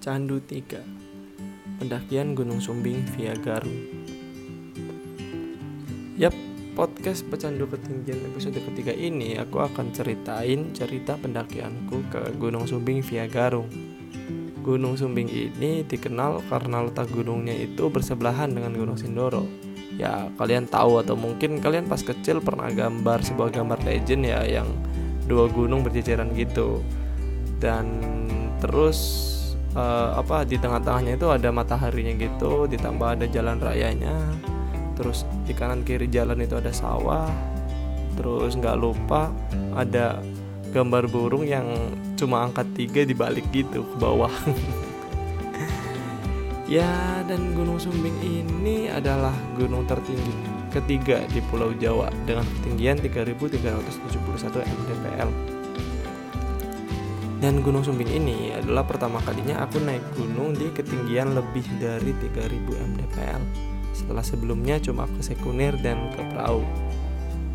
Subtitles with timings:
[0.00, 0.80] Candu 3
[1.76, 3.84] Pendakian Gunung Sumbing via Garung
[6.16, 6.32] Yap,
[6.72, 13.28] podcast Pecandu Ketinggian episode ketiga ini Aku akan ceritain cerita pendakianku ke Gunung Sumbing via
[13.28, 13.68] Garung.
[14.64, 19.44] Gunung Sumbing ini dikenal karena letak gunungnya itu bersebelahan dengan Gunung Sindoro.
[20.00, 24.72] Ya, kalian tahu atau mungkin kalian pas kecil pernah gambar sebuah gambar legend ya Yang
[25.28, 26.80] dua gunung berjejeran gitu.
[27.60, 28.00] Dan
[28.64, 29.39] terus
[29.74, 34.14] uh, apa di tengah-tengahnya itu ada mataharinya gitu ditambah ada jalan rayanya
[34.94, 37.30] terus di kanan kiri jalan itu ada sawah
[38.18, 39.32] terus nggak lupa
[39.72, 40.20] ada
[40.70, 41.66] gambar burung yang
[42.14, 44.30] cuma angkat tiga dibalik gitu ke bawah.
[46.70, 50.30] Ya dan Gunung Sumbing ini adalah gunung tertinggi
[50.70, 53.90] ketiga di Pulau Jawa dengan ketinggian 3371
[54.62, 55.59] mdpl
[57.40, 62.36] dan Gunung Sumbing ini adalah pertama kalinya aku naik gunung di ketinggian lebih dari 3000
[62.68, 63.42] mdpl
[63.96, 66.60] setelah sebelumnya cuma ke sekunder dan ke perahu.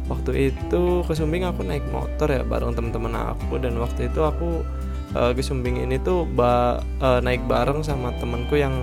[0.10, 4.66] Waktu itu ke Sumbing aku naik motor ya bareng teman-teman aku dan waktu itu aku
[5.14, 8.74] uh, ke Sumbing ini tuh ba uh, naik bareng sama temanku yang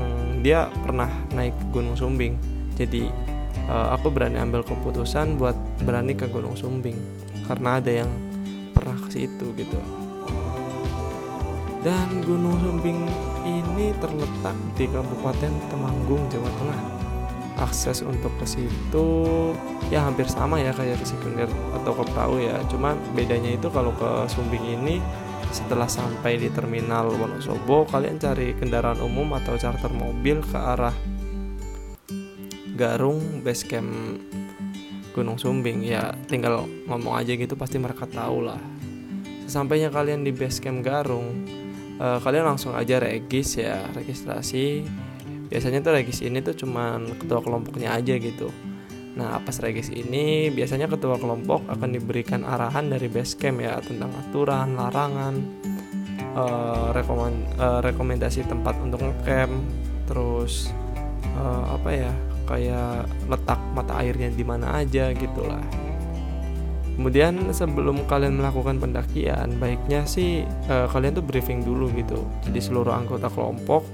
[0.43, 2.39] dia pernah naik Gunung Sumbing.
[2.79, 3.11] Jadi
[3.67, 6.99] uh, aku berani ambil keputusan buat berani ke Gunung Sumbing
[7.51, 8.11] karena ada yang
[8.71, 10.02] pernah ke situ gitu
[11.83, 13.11] dan Gunung Sumbing
[13.43, 16.81] ini terletak di Kabupaten Temanggung, Jawa Tengah.
[17.59, 19.07] Akses untuk ke situ
[19.93, 22.59] ya hampir sama ya kayak ke sekunder atau ke perahu ya.
[22.71, 25.03] Cuma bedanya itu kalau ke Sumbing ini
[25.53, 30.97] setelah sampai di terminal Wonosobo kalian cari kendaraan umum atau charter mobil ke arah
[32.73, 34.17] Garung base camp
[35.13, 38.57] Gunung Sumbing ya tinggal ngomong aja gitu pasti mereka tahu lah
[39.45, 41.45] sesampainya kalian di base camp Garung
[42.03, 44.83] uh, kalian langsung aja regis ya registrasi.
[45.47, 48.51] Biasanya tuh regis ini tuh cuman ketua kelompoknya aja gitu.
[49.15, 54.11] Nah pas regis ini biasanya ketua kelompok akan diberikan arahan dari base camp ya tentang
[54.17, 55.35] aturan larangan
[56.33, 59.53] uh, rekomend uh, rekomendasi tempat untuk ngecamp
[60.09, 60.73] terus
[61.37, 62.13] uh, apa ya
[62.49, 65.63] kayak letak mata airnya di mana aja gitulah
[66.93, 72.21] Kemudian sebelum kalian melakukan pendakian, baiknya sih uh, kalian tuh briefing dulu gitu.
[72.45, 73.89] Jadi seluruh anggota kelompok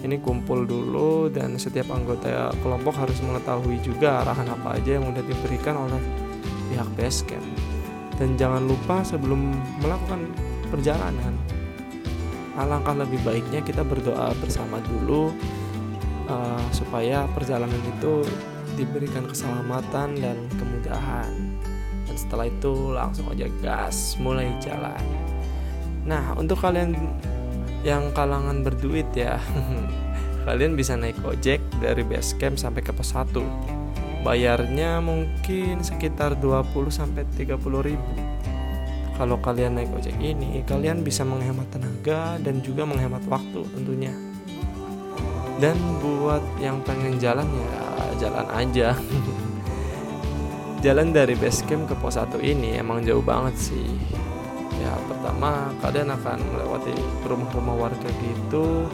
[0.00, 5.22] ini kumpul dulu dan setiap anggota kelompok harus mengetahui juga arahan apa aja yang udah
[5.22, 6.00] diberikan oleh
[6.72, 7.44] pihak base camp.
[8.16, 10.28] Dan jangan lupa sebelum melakukan
[10.68, 11.36] perjalanan,
[12.58, 15.32] alangkah lebih baiknya kita berdoa bersama dulu
[16.28, 18.26] uh, supaya perjalanan itu
[18.76, 21.32] diberikan keselamatan dan kemudahan
[22.24, 25.00] setelah itu langsung aja gas mulai jalan.
[26.04, 26.96] Nah untuk kalian
[27.80, 29.40] yang kalangan berduit ya
[30.46, 33.80] kalian bisa naik ojek dari base camp sampai ke pos 1
[34.20, 37.56] bayarnya mungkin sekitar 20 sampai 30
[37.88, 38.12] ribu.
[39.16, 44.12] Kalau kalian naik ojek ini kalian bisa menghemat tenaga dan juga menghemat waktu tentunya.
[45.60, 47.80] Dan buat yang pengen jalan ya
[48.16, 48.96] jalan aja
[50.80, 53.84] jalan dari base camp ke pos 1 ini emang jauh banget sih.
[54.80, 56.96] Ya pertama kalian akan melewati
[57.28, 58.88] rumah-rumah warga gitu.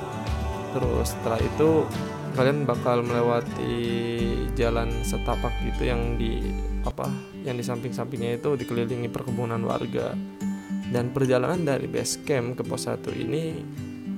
[0.75, 1.87] Terus setelah itu
[2.35, 3.79] kalian bakal melewati
[4.59, 6.43] jalan setapak gitu yang di
[6.83, 7.07] apa
[7.47, 10.11] yang di samping-sampingnya itu dikelilingi perkebunan warga.
[10.91, 13.63] Dan perjalanan dari base camp ke pos 1 ini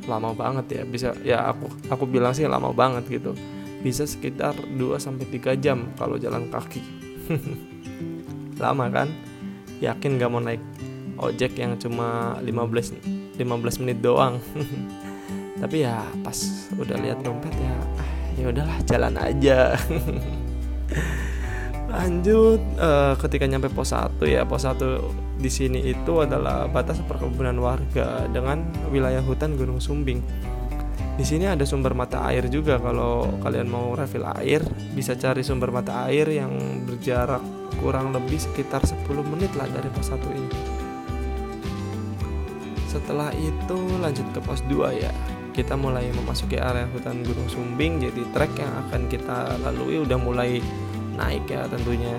[0.08, 0.82] lama banget ya.
[0.88, 3.36] Bisa ya aku aku bilang sih lama banget gitu.
[3.84, 7.07] Bisa sekitar 2 sampai 3 jam kalau jalan kaki
[8.62, 9.08] lama kan?
[9.78, 10.62] Yakin gak mau naik
[11.18, 14.42] ojek yang cuma 15 15 menit doang?
[15.62, 16.38] Tapi ya pas
[16.78, 19.58] udah lihat dompet ya ah, ya udahlah jalan aja.
[21.88, 27.56] Lanjut uh, ketika nyampe pos 1 ya pos 1 di sini itu adalah batas perkebunan
[27.58, 28.60] warga dengan
[28.92, 30.20] wilayah hutan Gunung Sumbing
[31.19, 32.79] di sini ada sumber mata air juga.
[32.79, 34.62] Kalau kalian mau refill air
[34.94, 36.55] bisa cari sumber mata air yang
[36.87, 37.43] berjarak
[37.82, 40.50] kurang lebih sekitar 10 menit lah dari pos 1 ini.
[42.87, 45.11] Setelah itu lanjut ke pos 2 ya.
[45.50, 50.62] Kita mulai memasuki area hutan Gunung Sumbing jadi trek yang akan kita lalui udah mulai
[51.19, 52.15] naik ya tentunya.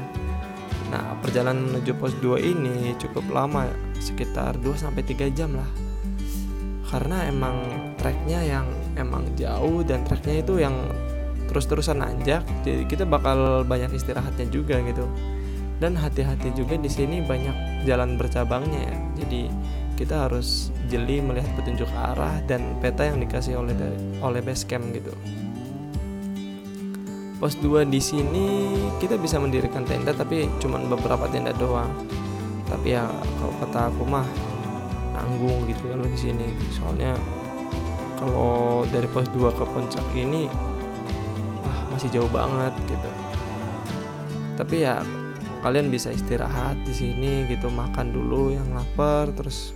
[0.92, 3.63] Nah perjalanan menuju pos 2 ini cukup lama
[3.96, 5.72] sekitar 2-3 jam lah.
[6.84, 7.63] Karena emang
[8.00, 8.66] treknya yang
[8.96, 10.75] emang jauh dan treknya itu yang
[11.51, 15.06] terus-terusan nanjak jadi kita bakal banyak istirahatnya juga gitu.
[15.80, 18.96] Dan hati-hati juga di sini banyak jalan bercabangnya ya.
[19.24, 19.48] Jadi
[19.96, 23.75] kita harus jeli melihat petunjuk arah dan peta yang dikasih oleh
[24.19, 25.16] oleh base camp gitu.
[27.40, 31.88] Pos 2 di sini kita bisa mendirikan tenda tapi cuman beberapa tenda doang.
[32.68, 33.07] Tapi ya
[33.40, 34.28] kalau kata aku mah
[35.16, 36.48] nanggung gitu kalau di sini.
[36.75, 37.16] Soalnya
[38.19, 40.51] kalau dari pos 2 ke puncak ini
[41.63, 43.10] ah masih jauh banget gitu.
[44.60, 45.00] Tapi ya
[45.63, 49.71] kalian bisa istirahat di sini gitu makan dulu yang lapar terus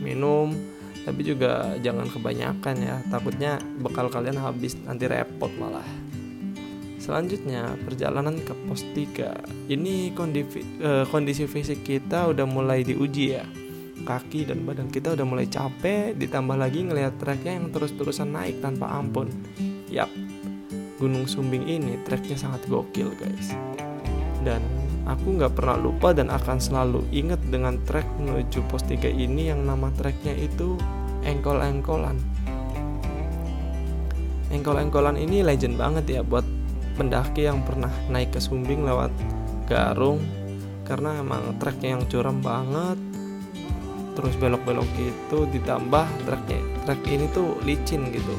[0.00, 0.56] minum.
[1.04, 5.86] Tapi juga jangan kebanyakan ya takutnya bekal kalian habis nanti repot malah.
[7.00, 13.48] Selanjutnya perjalanan ke pos 3 Ini kondisi, eh, kondisi fisik kita udah mulai diuji ya
[14.06, 18.90] Kaki dan badan kita udah mulai capek Ditambah lagi ngelihat treknya yang terus-terusan naik tanpa
[18.92, 19.30] ampun.
[19.88, 20.10] Yap,
[20.98, 23.54] Gunung Sumbing ini treknya sangat gokil guys.
[24.42, 24.60] Dan
[25.06, 29.62] aku nggak pernah lupa dan akan selalu inget dengan trek menuju pos 3 ini yang
[29.62, 30.74] nama treknya itu
[31.22, 32.18] Engkol-Engkolan.
[34.50, 36.44] Engkol-Engkolan ini legend banget ya buat
[36.98, 39.14] pendaki yang pernah naik ke Sumbing lewat
[39.70, 40.18] Garung
[40.82, 42.98] karena emang treknya yang curam banget
[44.18, 48.34] terus belok-belok gitu ditambah treknya trek ini tuh licin gitu.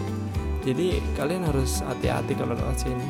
[0.67, 3.07] Jadi kalian harus hati-hati kalau lewat sini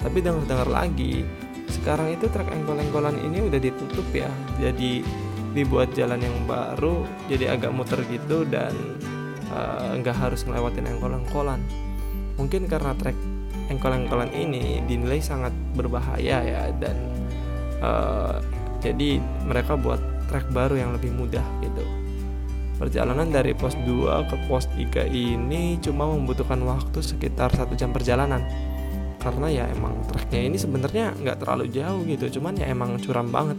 [0.00, 1.26] tapi dengar-dengar lagi
[1.68, 4.32] sekarang itu trek engkol-engkolan ini udah ditutup ya.
[4.56, 5.04] Jadi
[5.52, 8.72] dibuat jalan yang baru jadi agak muter gitu dan
[9.52, 11.60] eh, nggak uh, harus ngelewatin engkol-engkolan.
[12.40, 13.16] Mungkin karena trek
[13.68, 16.96] engkol-engkolan ini dinilai sangat berbahaya ya dan
[17.84, 18.40] uh,
[18.80, 20.00] jadi mereka buat
[20.32, 21.44] trek baru yang lebih mudah.
[22.78, 28.46] Perjalanan dari pos 2 ke pos 3 ini cuma membutuhkan waktu sekitar satu jam perjalanan.
[29.18, 33.58] Karena ya emang treknya ini sebenarnya nggak terlalu jauh gitu cuman ya emang curam banget.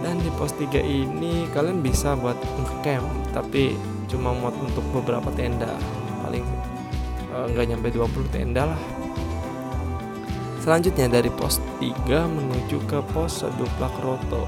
[0.00, 3.76] Dan di pos 3 ini kalian bisa buat ngecamp tapi
[4.08, 5.76] cuma muat untuk beberapa tenda.
[6.24, 6.70] Paling
[7.30, 8.80] Eh, nggak uh, nyampe 20 tenda lah.
[10.60, 14.44] Selanjutnya dari pos 3 menuju ke pos Seduplak Roto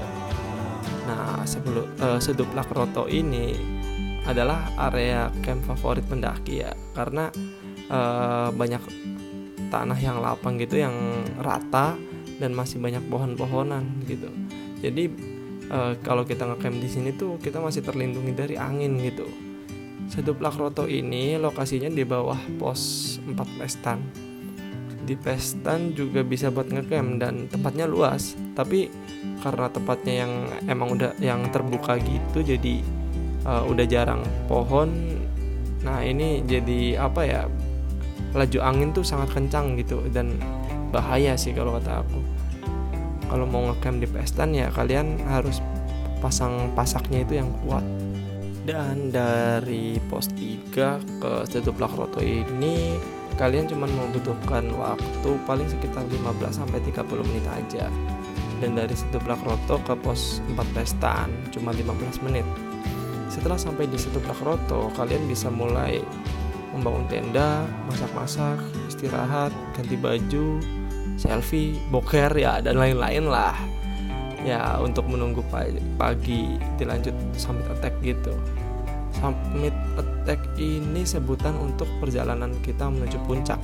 [1.03, 3.55] nah sebelum uh, Seduplak Roto ini
[4.23, 6.71] adalah area camp favorit pendaki ya.
[6.95, 7.27] Karena
[7.91, 8.83] uh, banyak
[9.67, 10.93] tanah yang lapang gitu yang
[11.41, 11.97] rata
[12.37, 14.29] dan masih banyak pohon-pohonan gitu.
[14.79, 15.09] Jadi
[15.71, 19.27] uh, kalau kita ngecamp di sini tuh kita masih terlindungi dari angin gitu.
[20.11, 23.99] Seduplak Roto ini lokasinya di bawah pos 4 Pestan.
[25.03, 28.87] Di Pestan juga bisa buat ngecamp dan tempatnya luas, tapi
[29.43, 30.33] karena tempatnya yang
[30.71, 32.79] emang udah yang terbuka gitu jadi
[33.43, 35.19] uh, udah jarang pohon.
[35.83, 37.43] Nah, ini jadi apa ya?
[38.33, 40.39] Laju angin tuh sangat kencang gitu dan
[40.95, 42.19] bahaya sih kalau kata aku.
[43.27, 45.59] Kalau mau ngecamp di Pestan ya kalian harus
[46.23, 47.83] pasang pasaknya itu yang kuat
[48.63, 52.95] dan dari pos 3 ke Setuplak Roto ini
[53.35, 57.85] kalian cuma membutuhkan waktu paling sekitar 15 sampai 30 menit aja.
[58.61, 62.47] Dan dari Setuplak Roto ke pos 4 Pestan cuma 15 menit.
[63.27, 65.99] Setelah sampai di Setuplak Roto kalian bisa mulai
[66.73, 68.57] membangun tenda, masak-masak,
[68.89, 70.57] istirahat, ganti baju,
[71.19, 73.53] selfie, boker ya dan lain-lain lah.
[74.43, 75.39] Ya untuk menunggu
[75.95, 78.35] pagi, dilanjut summit attack gitu
[79.19, 83.59] summit attack ini sebutan untuk perjalanan kita menuju puncak.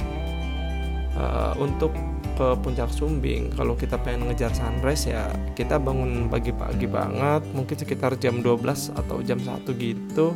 [1.19, 1.91] Uh, untuk
[2.39, 5.27] ke puncak Sumbing kalau kita pengen ngejar sunrise ya
[5.59, 10.31] kita bangun pagi-pagi banget mungkin sekitar jam 12 atau jam 1 gitu.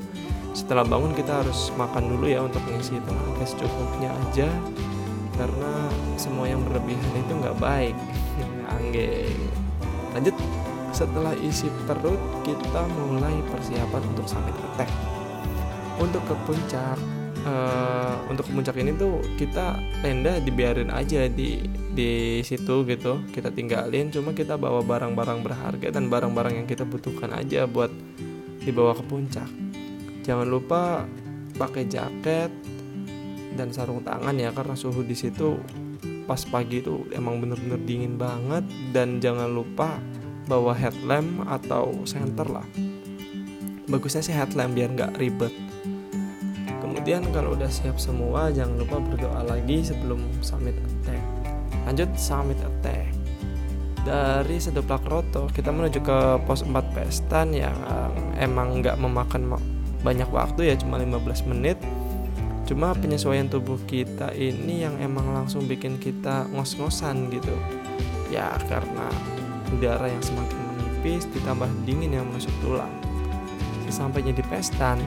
[0.52, 4.52] Setelah bangun kita harus makan dulu ya untuk mengisi tenaga secukupnya aja
[5.40, 5.72] karena
[6.20, 7.96] semua yang berlebihan itu nggak baik.
[8.76, 9.40] Anggeng.
[10.12, 10.36] Lanjut
[10.94, 14.90] setelah isi perut kita mulai persiapan untuk summit attack
[15.98, 16.98] untuk ke puncak
[17.46, 23.22] uh, untuk ke puncak ini tuh kita tenda dibiarin aja di di situ gitu.
[23.30, 27.92] Kita tinggalin cuma kita bawa barang-barang berharga dan barang-barang yang kita butuhkan aja buat
[28.64, 29.50] dibawa ke puncak.
[30.24, 31.04] Jangan lupa
[31.54, 32.50] pakai jaket
[33.54, 35.62] dan sarung tangan ya karena suhu di situ
[36.24, 38.66] pas pagi itu emang bener-bener dingin banget.
[38.90, 40.00] Dan jangan lupa
[40.46, 42.66] bawa headlamp atau senter lah.
[43.90, 45.52] Bagusnya sih headlamp biar nggak ribet.
[46.80, 51.20] Kemudian kalau udah siap semua jangan lupa berdoa lagi sebelum summit attack.
[51.84, 53.12] Lanjut summit attack.
[54.04, 57.76] Dari Sedeplak Roto kita menuju ke pos 4 Pestan yang
[58.36, 59.56] emang nggak memakan
[60.04, 61.80] banyak waktu ya cuma 15 menit.
[62.64, 67.52] Cuma penyesuaian tubuh kita ini yang emang langsung bikin kita ngos-ngosan gitu.
[68.32, 69.12] Ya karena
[69.78, 72.92] udara yang semakin menipis ditambah dingin yang masuk tulang.
[73.90, 75.02] Sesampainya di Pestan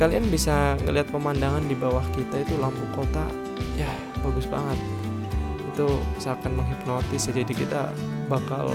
[0.00, 3.26] kalian bisa ngelihat pemandangan di bawah kita itu lampu kota.
[3.74, 3.90] Ya
[4.22, 4.78] bagus banget.
[5.74, 7.90] Itu seakan menghipnotis jadi kita
[8.30, 8.70] bakal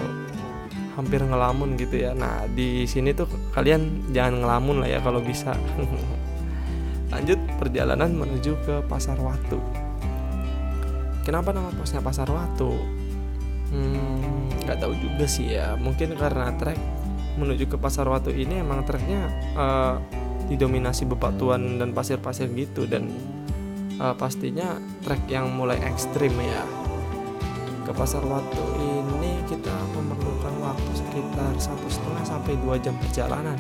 [1.00, 2.12] hampir ngelamun gitu ya.
[2.18, 5.56] Nah di sini tuh kalian jangan ngelamun lah ya kalau bisa.
[7.14, 9.64] Lanjut perjalanan menuju ke pasar Watu.
[11.24, 12.97] Kenapa nama posnya pasar Watu
[13.68, 15.76] nggak hmm, tahu juga sih ya.
[15.76, 16.80] Mungkin karena trek
[17.38, 20.02] menuju ke pasar Watu ini emang treknya uh,
[20.50, 23.12] didominasi bebatuan dan pasir-pasir gitu dan
[24.02, 26.64] uh, pastinya trek yang mulai ekstrim ya.
[27.86, 33.60] Ke pasar Watu ini kita memerlukan waktu sekitar satu setengah sampai dua jam perjalanan.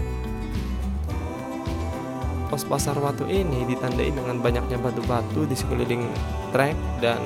[2.48, 6.08] Pos pasar Watu ini ditandai dengan banyaknya batu-batu di sekeliling
[6.56, 7.20] trek dan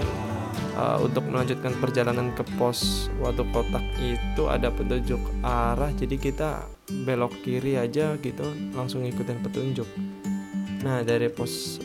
[0.78, 6.50] uh, untuk melanjutkan perjalanan ke pos Watu Kotak itu ada petunjuk arah jadi kita
[7.08, 9.88] belok kiri aja gitu langsung ikutin petunjuk.
[10.84, 11.80] Nah dari pos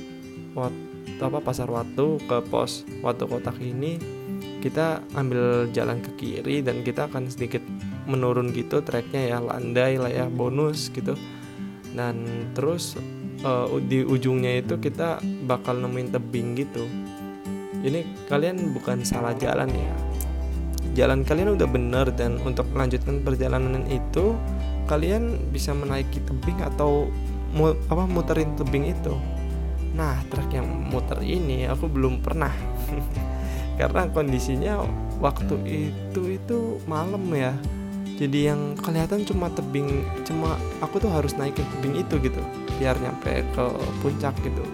[0.57, 3.99] Watu apa pasar Watu ke pos Watu Kotak ini
[4.61, 7.63] kita ambil jalan ke kiri dan kita akan sedikit
[8.11, 11.15] menurun gitu treknya ya landai lah ya bonus gitu
[11.95, 12.19] dan
[12.53, 12.99] terus
[13.47, 16.85] uh, di ujungnya itu kita bakal nemuin tebing gitu
[17.85, 19.95] ini kalian bukan salah jalan ya.
[20.97, 24.33] Jalan kalian udah bener dan untuk melanjutkan perjalanan itu
[24.89, 27.11] kalian bisa menaiki tebing atau
[27.53, 29.13] mu, apa muterin tebing itu.
[29.93, 32.53] Nah trek yang muter ini aku belum pernah.
[33.81, 34.81] Karena kondisinya
[35.21, 35.57] waktu
[35.93, 37.53] itu itu malam ya.
[38.17, 42.41] Jadi yang kelihatan cuma tebing cuma aku tuh harus naikin tebing itu gitu
[42.81, 43.65] biar nyampe ke
[44.01, 44.65] puncak gitu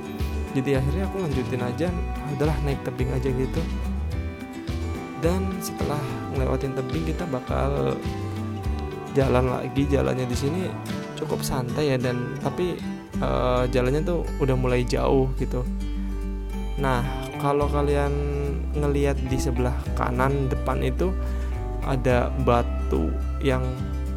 [0.53, 3.63] jadi akhirnya aku lanjutin aja ah, naik tebing aja gitu.
[5.23, 6.01] Dan setelah
[6.35, 7.97] ngelewatin tebing kita bakal
[9.17, 9.83] jalan lagi.
[9.89, 10.61] Jalannya di sini
[11.17, 12.75] cukup santai ya dan tapi
[13.23, 15.65] uh, jalannya tuh udah mulai jauh gitu.
[16.77, 17.01] Nah
[17.41, 18.13] kalau kalian
[18.77, 21.15] ngelihat di sebelah kanan depan itu
[21.83, 23.11] ada batu
[23.43, 23.63] yang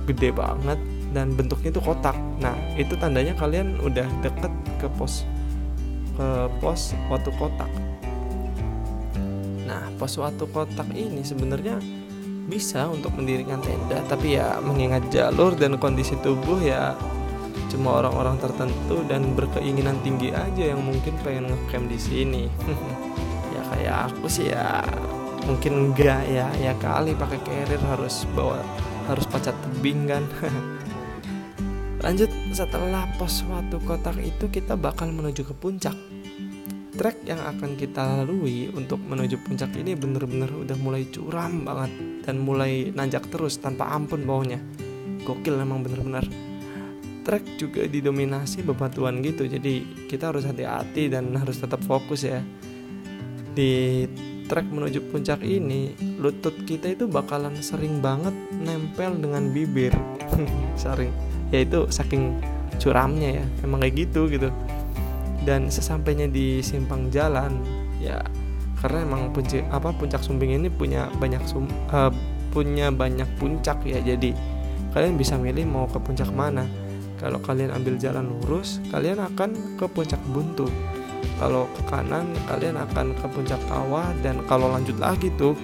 [0.05, 0.77] gede banget
[1.15, 2.13] dan bentuknya itu kotak.
[2.37, 5.23] Nah, itu tandanya kalian udah deket ke pos
[6.15, 6.29] ke
[6.63, 7.71] pos waktu kotak.
[9.67, 11.77] Nah, pos waktu kotak ini sebenarnya
[12.47, 16.95] bisa untuk mendirikan tenda, tapi ya mengingat jalur dan kondisi tubuh ya
[17.69, 22.43] cuma orang-orang tertentu dan berkeinginan tinggi aja yang mungkin pengen ngecamp di sini.
[23.75, 24.81] kayak aku sih ya
[25.45, 28.57] mungkin enggak ya ya kali pakai carrier harus bawa
[29.05, 30.23] harus pacat tebing kan
[32.03, 35.95] lanjut setelah pos suatu kotak itu kita bakal menuju ke puncak.
[36.95, 41.91] Trek yang akan kita lalui untuk menuju puncak ini bener-bener udah mulai curam banget
[42.23, 44.63] dan mulai nanjak terus tanpa ampun bawahnya
[45.25, 46.23] gokil emang bener-bener.
[47.25, 52.39] Trek juga didominasi bebatuan gitu jadi kita harus hati-hati dan harus tetap fokus ya.
[53.57, 54.05] Di
[54.45, 59.91] trek menuju puncak ini lutut kita itu bakalan sering banget nempel dengan bibir.
[60.79, 62.35] Sering yaitu saking
[62.77, 64.51] curamnya ya emang kayak gitu gitu.
[65.45, 67.61] Dan sesampainya di simpang jalan
[68.01, 68.19] ya
[68.81, 72.11] karena emang puncak apa puncak sumbing ini punya banyak sum, uh,
[72.51, 74.01] punya banyak puncak ya.
[74.03, 74.35] Jadi
[74.91, 76.67] kalian bisa milih mau ke puncak mana.
[77.15, 80.67] Kalau kalian ambil jalan lurus kalian akan ke puncak buntu.
[81.39, 84.11] Kalau ke kanan kalian akan ke puncak kawah.
[84.19, 85.55] Dan kalau lanjut lagi tuh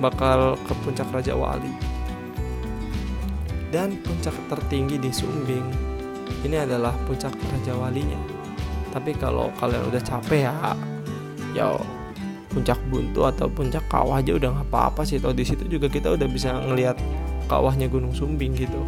[0.00, 1.89] bakal ke puncak Raja Wali
[3.70, 5.64] dan puncak tertinggi di Sumbing.
[6.42, 8.18] Ini adalah puncak Raja Walinya.
[8.90, 10.54] Tapi kalau kalian udah capek ya
[11.54, 11.74] ya
[12.50, 15.22] puncak buntu atau puncak kawah aja udah nggak apa-apa sih.
[15.22, 16.98] Atau di situ juga kita udah bisa ngelihat
[17.46, 18.82] kawahnya Gunung Sumbing gitu.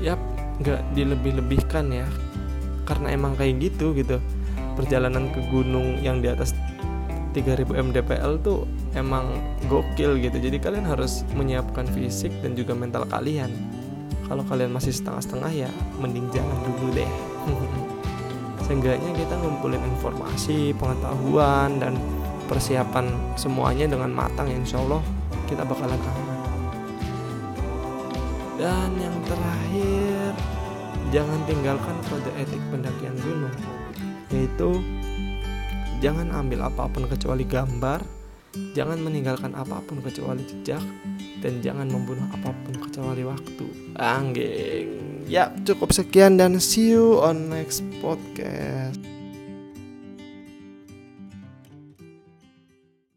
[0.00, 0.20] Yap
[0.64, 2.08] nggak dilebih-lebihkan ya.
[2.88, 4.16] Karena emang kayak gitu gitu.
[4.80, 6.56] Perjalanan ke gunung yang di atas
[7.36, 8.64] 3000 mdpl tuh
[8.96, 9.36] emang
[9.68, 10.36] gokil gitu.
[10.38, 13.52] Jadi kalian harus menyiapkan fisik dan juga mental kalian.
[14.28, 15.70] Kalau kalian masih setengah-setengah ya
[16.00, 17.10] mending jangan dulu deh.
[18.68, 21.96] Seenggaknya kita ngumpulin informasi pengetahuan dan
[22.48, 25.04] persiapan semuanya dengan matang insya Allah
[25.44, 26.38] kita bakalan aman
[28.56, 30.32] dan yang terakhir
[31.12, 33.56] jangan tinggalkan kode etik pendakian gunung
[34.32, 34.80] yaitu
[35.98, 38.00] jangan ambil apa pun kecuali gambar
[38.74, 40.82] jangan meninggalkan apa pun kecuali jejak
[41.38, 43.66] dan jangan membunuh apa pun kecuali waktu.
[43.94, 48.97] Anggeng ya cukup sekian dan see you on next podcast